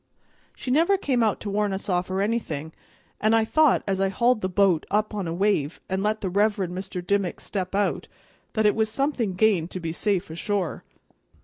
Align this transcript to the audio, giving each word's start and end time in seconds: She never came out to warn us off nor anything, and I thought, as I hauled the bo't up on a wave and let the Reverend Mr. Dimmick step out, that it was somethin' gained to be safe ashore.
She 0.55 0.71
never 0.71 0.97
came 0.97 1.21
out 1.21 1.39
to 1.41 1.49
warn 1.51 1.73
us 1.73 1.87
off 1.87 2.09
nor 2.09 2.23
anything, 2.23 2.73
and 3.19 3.35
I 3.35 3.45
thought, 3.45 3.83
as 3.87 4.01
I 4.01 4.09
hauled 4.09 4.41
the 4.41 4.49
bo't 4.49 4.83
up 4.89 5.13
on 5.13 5.27
a 5.27 5.31
wave 5.31 5.79
and 5.87 6.01
let 6.01 6.21
the 6.21 6.29
Reverend 6.31 6.73
Mr. 6.75 7.05
Dimmick 7.05 7.39
step 7.39 7.75
out, 7.75 8.07
that 8.53 8.65
it 8.65 8.73
was 8.73 8.89
somethin' 8.89 9.33
gained 9.33 9.69
to 9.69 9.79
be 9.79 9.91
safe 9.91 10.31
ashore. 10.31 10.83